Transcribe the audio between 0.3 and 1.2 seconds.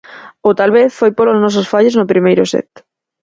Ou tal vez foi